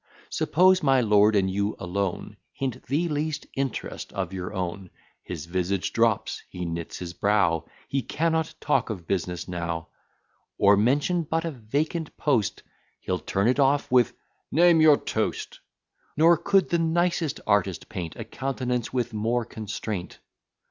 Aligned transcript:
Suppose 0.31 0.81
my 0.81 0.99
lord 0.99 1.35
and 1.35 1.47
you 1.47 1.75
alone; 1.77 2.37
Hint 2.53 2.81
the 2.87 3.07
least 3.07 3.45
interest 3.53 4.11
of 4.13 4.33
your 4.33 4.51
own, 4.51 4.89
His 5.21 5.45
visage 5.45 5.93
drops, 5.93 6.41
he 6.49 6.65
knits 6.65 6.97
his 6.97 7.13
brow, 7.13 7.65
He 7.87 8.01
cannot 8.01 8.55
talk 8.59 8.89
of 8.89 9.05
business 9.05 9.47
now: 9.47 9.89
Or, 10.57 10.75
mention 10.75 11.21
but 11.21 11.45
a 11.45 11.51
vacant 11.51 12.17
post, 12.17 12.63
He'll 13.01 13.19
turn 13.19 13.47
it 13.47 13.59
off 13.59 13.91
with 13.91 14.13
"Name 14.51 14.81
your 14.81 14.97
toast:" 14.97 15.59
Nor 16.17 16.35
could 16.35 16.69
the 16.71 16.79
nicest 16.79 17.39
artist 17.45 17.87
paint 17.87 18.15
A 18.15 18.23
countenance 18.25 18.91
with 18.91 19.13
more 19.13 19.45
constraint. 19.45 20.17